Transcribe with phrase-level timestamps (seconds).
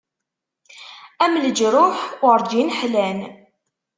[1.23, 1.97] Am leǧruḥ
[2.29, 3.19] urǧin ḥlan.